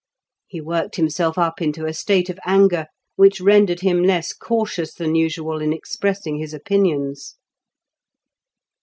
[0.47, 5.13] He worked himself up into a state of anger which rendered him less cautious than
[5.13, 7.35] usual in expressing his opinions.